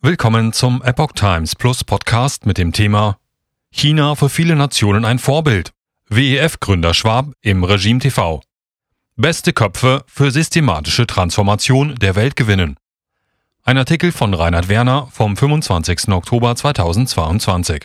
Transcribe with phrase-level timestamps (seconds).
[0.00, 3.18] Willkommen zum Epoch Times Plus Podcast mit dem Thema
[3.72, 5.72] China für viele Nationen ein Vorbild.
[6.08, 8.40] WEF-Gründer Schwab im Regime TV.
[9.16, 12.76] Beste Köpfe für systematische Transformation der Welt gewinnen.
[13.64, 16.10] Ein Artikel von Reinhard Werner vom 25.
[16.10, 17.84] Oktober 2022.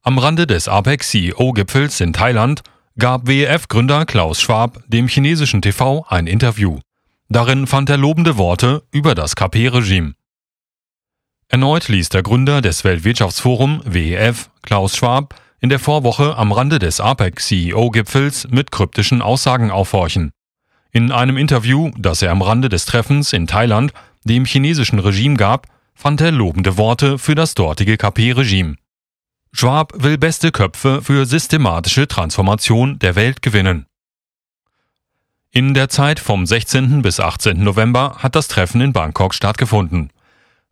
[0.00, 2.62] Am Rande des APEC-CEO-Gipfels in Thailand
[2.98, 6.78] gab WEF-Gründer Klaus Schwab dem chinesischen TV ein Interview.
[7.28, 10.14] Darin fand er lobende Worte über das KP-Regime.
[11.48, 17.00] Erneut ließ der Gründer des Weltwirtschaftsforum WEF, Klaus Schwab, in der Vorwoche am Rande des
[17.00, 20.32] APEC-CEO-Gipfels mit kryptischen Aussagen aufhorchen.
[20.90, 23.92] In einem Interview, das er am Rande des Treffens in Thailand
[24.24, 28.76] dem chinesischen Regime gab, fand er lobende Worte für das dortige KP-Regime.
[29.52, 33.86] Schwab will beste Köpfe für systematische Transformation der Welt gewinnen.
[35.52, 37.02] In der Zeit vom 16.
[37.02, 37.62] bis 18.
[37.62, 40.10] November hat das Treffen in Bangkok stattgefunden.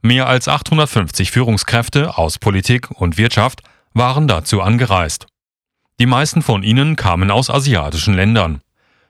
[0.07, 3.63] Mehr als 850 Führungskräfte aus Politik und Wirtschaft
[3.95, 5.27] waren dazu angereist.
[5.99, 8.61] Die meisten von ihnen kamen aus asiatischen Ländern.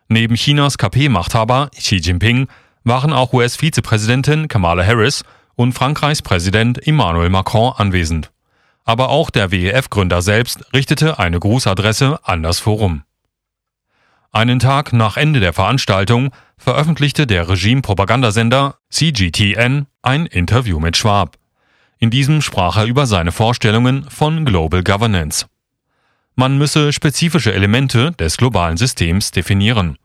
[0.07, 2.47] Neben Chinas KP-Machthaber Xi Jinping
[2.85, 5.25] waren auch US-Vizepräsidentin Kamala Harris
[5.57, 8.31] und Frankreichs Präsident Emmanuel Macron anwesend.
[8.85, 13.03] Aber auch der WEF-Gründer selbst richtete eine Grußadresse an das Forum.
[14.35, 21.37] Einen Tag nach Ende der Veranstaltung veröffentlichte der Regime-Propagandasender CGTN ein Interview mit Schwab.
[22.01, 25.47] In diesem sprach er über seine Vorstellungen von Global Governance.
[26.35, 29.99] Man müsse spezifische Elemente des globalen Systems definieren,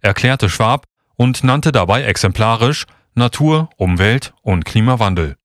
[0.00, 5.36] erklärte Schwab und nannte dabei exemplarisch Natur, Umwelt und Klimawandel.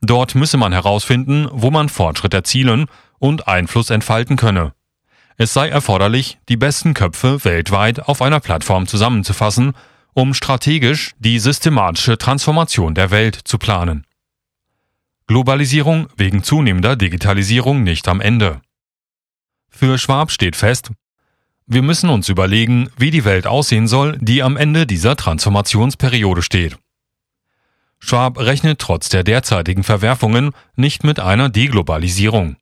[0.00, 2.86] Dort müsse man herausfinden, wo man Fortschritt erzielen
[3.18, 4.72] und Einfluss entfalten könne.
[5.36, 9.72] Es sei erforderlich, die besten Köpfe weltweit auf einer Plattform zusammenzufassen,
[10.14, 14.06] um strategisch die systematische Transformation der Welt zu planen.
[15.26, 18.60] Globalisierung wegen zunehmender Digitalisierung nicht am Ende.
[19.70, 20.90] Für Schwab steht fest,
[21.66, 26.76] wir müssen uns überlegen, wie die Welt aussehen soll, die am Ende dieser Transformationsperiode steht.
[27.98, 32.56] Schwab rechnet trotz der derzeitigen Verwerfungen nicht mit einer Deglobalisierung.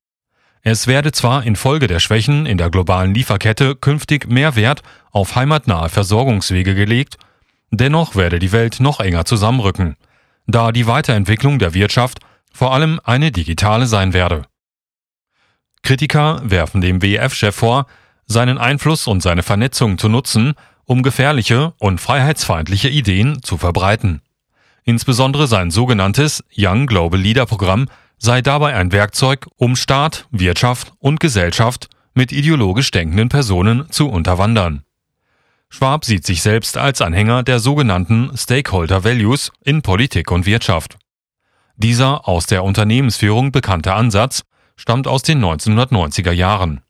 [0.63, 5.89] Es werde zwar infolge der Schwächen in der globalen Lieferkette künftig mehr Wert auf heimatnahe
[5.89, 7.17] Versorgungswege gelegt,
[7.71, 9.97] dennoch werde die Welt noch enger zusammenrücken,
[10.47, 12.19] da die Weiterentwicklung der Wirtschaft
[12.53, 14.43] vor allem eine digitale sein werde.
[15.83, 17.87] Kritiker werfen dem WEF-Chef vor,
[18.27, 20.55] seinen Einfluss und seine Vernetzung zu nutzen,
[20.85, 24.21] um gefährliche und freiheitsfeindliche Ideen zu verbreiten.
[24.85, 27.87] Insbesondere sein sogenanntes Young Global Leader Programm
[28.21, 34.85] sei dabei ein Werkzeug, um Staat, Wirtschaft und Gesellschaft mit ideologisch denkenden Personen zu unterwandern.
[35.71, 40.99] Schwab sieht sich selbst als Anhänger der sogenannten Stakeholder Values in Politik und Wirtschaft.
[41.77, 44.43] Dieser aus der Unternehmensführung bekannte Ansatz
[44.77, 46.83] stammt aus den 1990er Jahren.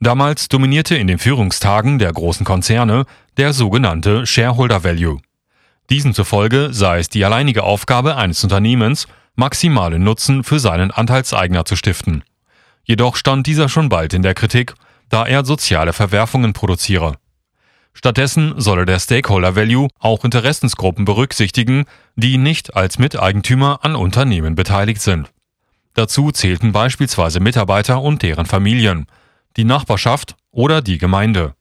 [0.00, 3.06] Damals dominierte in den Führungstagen der großen Konzerne
[3.38, 5.20] der sogenannte Shareholder Value.
[5.88, 11.76] Diesen zufolge sei es die alleinige Aufgabe eines Unternehmens, maximalen Nutzen für seinen Anteilseigner zu
[11.76, 12.24] stiften.
[12.84, 14.74] Jedoch stand dieser schon bald in der Kritik,
[15.08, 17.16] da er soziale Verwerfungen produziere.
[17.94, 21.84] Stattdessen solle der Stakeholder Value auch Interessensgruppen berücksichtigen,
[22.16, 25.30] die nicht als Miteigentümer an Unternehmen beteiligt sind.
[25.94, 29.06] Dazu zählten beispielsweise Mitarbeiter und deren Familien,
[29.56, 31.54] die Nachbarschaft oder die Gemeinde.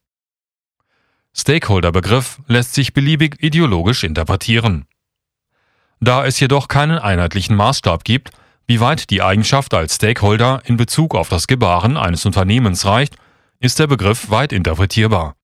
[1.36, 4.86] Stakeholder-Begriff lässt sich beliebig ideologisch interpretieren.
[6.04, 8.32] Da es jedoch keinen einheitlichen Maßstab gibt,
[8.68, 13.16] wie weit die Eigenschaft als Stakeholder in Bezug auf das Gebaren eines Unternehmens reicht,
[13.62, 15.38] ist der Begriff weit interpretierbar.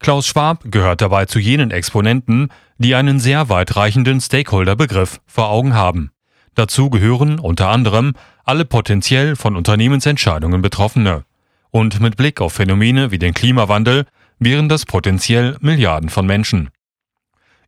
[0.00, 2.48] Klaus Schwab gehört dabei zu jenen Exponenten,
[2.78, 6.10] die einen sehr weitreichenden Stakeholder-Begriff vor Augen haben.
[6.56, 11.24] Dazu gehören unter anderem alle potenziell von Unternehmensentscheidungen Betroffene.
[11.70, 14.06] Und mit Blick auf Phänomene wie den Klimawandel
[14.40, 16.71] wären das potenziell Milliarden von Menschen.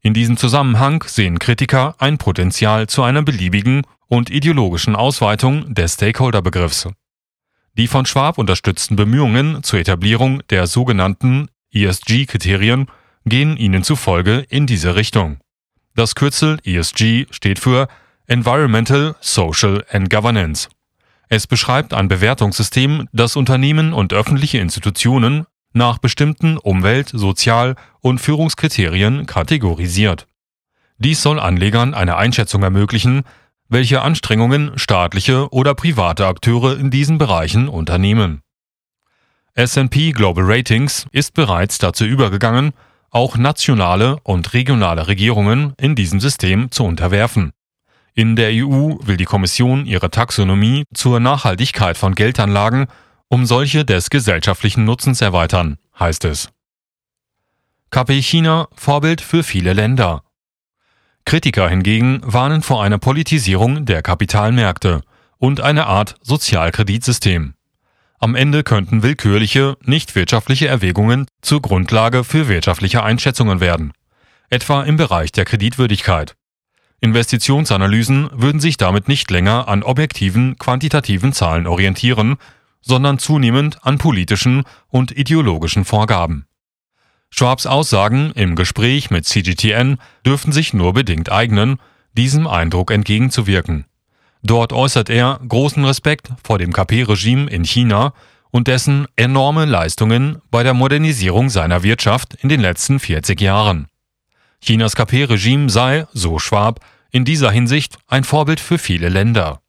[0.05, 6.89] In diesem Zusammenhang sehen Kritiker ein Potenzial zu einer beliebigen und ideologischen Ausweitung des Stakeholder-Begriffs.
[7.79, 12.89] Die von Schwab unterstützten Bemühungen zur Etablierung der sogenannten ESG-Kriterien
[13.25, 15.39] gehen ihnen zufolge in diese Richtung.
[15.95, 17.89] Das Kürzel ESG steht für
[18.27, 20.69] Environmental, Social and Governance.
[21.31, 29.27] Es beschreibt ein Bewertungssystem, das Unternehmen und öffentliche Institutionen nach bestimmten Umwelt-, Sozial- und Führungskriterien
[29.27, 30.27] kategorisiert.
[30.99, 33.25] Dies soll Anlegern eine Einschätzung ermöglichen,
[33.69, 38.41] welche Anstrengungen staatliche oder private Akteure in diesen Bereichen unternehmen.
[39.55, 42.73] SP Global Ratings ist bereits dazu übergegangen,
[43.11, 47.53] auch nationale und regionale Regierungen in diesem System zu unterwerfen.
[48.15, 52.87] In der EU will die Kommission ihre Taxonomie zur Nachhaltigkeit von Geldanlagen
[53.35, 56.51] um solche des gesellschaftlichen Nutzens erweitern, heißt es.
[57.91, 60.23] KP China Vorbild für viele Länder.
[61.25, 65.01] Kritiker hingegen warnen vor einer Politisierung der Kapitalmärkte
[65.39, 67.55] und einer Art Sozialkreditsystem.
[68.21, 73.95] Am Ende könnten willkürliche, nicht wirtschaftliche Erwägungen zur Grundlage für wirtschaftliche Einschätzungen werden,
[74.49, 76.37] etwa im Bereich der Kreditwürdigkeit.
[77.01, 82.37] Investitionsanalysen würden sich damit nicht länger an objektiven, quantitativen Zahlen orientieren,
[82.85, 86.47] sondern zunehmend an politischen und ideologischen Vorgaben.
[87.31, 91.79] Schwabs Aussagen im Gespräch mit CGTN dürften sich nur bedingt eignen,
[92.13, 93.87] diesem Eindruck entgegenzuwirken.
[94.43, 98.13] Dort äußert er großen Respekt vor dem KP-Regime in China
[98.51, 103.89] und dessen enorme Leistungen bei der Modernisierung seiner Wirtschaft in den letzten 40 Jahren.
[104.61, 106.79] Chinas KP-Regime sei, so Schwab,
[107.11, 109.61] in dieser Hinsicht ein Vorbild für viele Länder.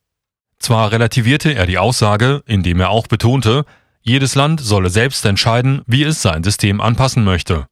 [0.65, 3.65] Zwar relativierte er die Aussage, indem er auch betonte,
[4.01, 7.67] jedes Land solle selbst entscheiden, wie es sein System anpassen möchte.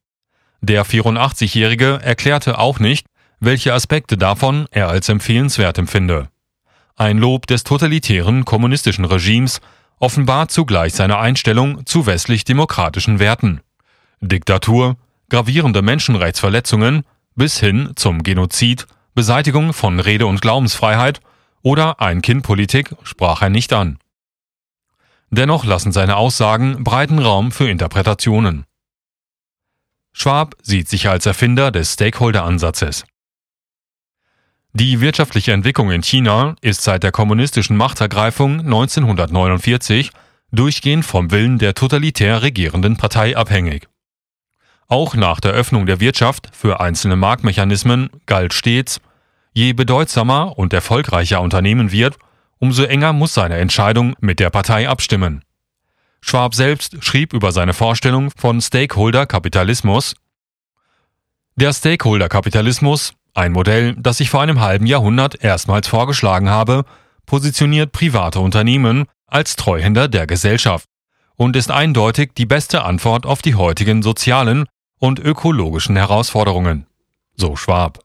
[0.60, 3.06] Der 84-Jährige erklärte auch nicht,
[3.40, 6.28] welche Aspekte davon er als empfehlenswert empfinde.
[6.94, 9.60] Ein Lob des totalitären kommunistischen Regimes
[9.98, 13.60] offenbart zugleich seine Einstellung zu westlich-demokratischen Werten.
[14.20, 14.98] Diktatur,
[15.30, 17.02] gravierende Menschenrechtsverletzungen
[17.34, 18.86] bis hin zum Genozid,
[19.16, 21.20] Beseitigung von Rede- und Glaubensfreiheit
[21.64, 23.98] oder Ein-Kind-Politik sprach er nicht an.
[25.30, 28.66] Dennoch lassen seine Aussagen breiten Raum für Interpretationen.
[30.12, 33.04] Schwab sieht sich als Erfinder des Stakeholder-Ansatzes.
[34.74, 40.10] Die wirtschaftliche Entwicklung in China ist seit der kommunistischen Machtergreifung 1949
[40.52, 43.88] durchgehend vom Willen der totalitär regierenden Partei abhängig.
[44.86, 49.00] Auch nach der Öffnung der Wirtschaft für einzelne Marktmechanismen galt stets,
[49.54, 52.18] je bedeutsamer und erfolgreicher Unternehmen wird,
[52.58, 55.42] umso enger muss seine Entscheidung mit der Partei abstimmen.
[56.20, 60.14] Schwab selbst schrieb über seine Vorstellung von Stakeholder-Kapitalismus.
[61.56, 66.84] Der Stakeholder-Kapitalismus, ein Modell, das ich vor einem halben Jahrhundert erstmals vorgeschlagen habe,
[67.26, 70.88] positioniert private Unternehmen als Treuhänder der Gesellschaft
[71.36, 74.66] und ist eindeutig die beste Antwort auf die heutigen sozialen
[74.98, 76.86] und ökologischen Herausforderungen.
[77.36, 78.03] So Schwab.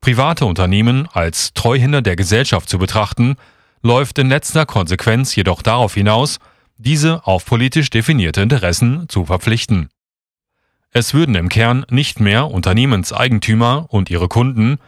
[0.00, 3.36] Private Unternehmen als Treuhänder der Gesellschaft zu betrachten,
[3.82, 6.38] läuft in letzter Konsequenz jedoch darauf hinaus,
[6.78, 9.88] diese auf politisch definierte Interessen zu verpflichten.
[10.92, 14.78] Es würden im Kern nicht mehr Unternehmenseigentümer und ihre Kunden,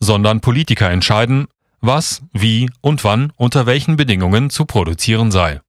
[0.00, 1.46] sondern Politiker entscheiden,
[1.80, 5.60] was, wie und wann unter welchen Bedingungen zu produzieren sei.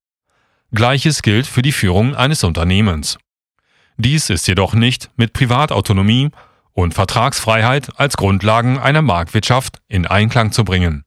[0.72, 3.18] Gleiches gilt für die Führung eines Unternehmens.
[3.98, 6.30] Dies ist jedoch nicht mit Privatautonomie
[6.82, 11.04] und Vertragsfreiheit als Grundlagen einer Marktwirtschaft in Einklang zu bringen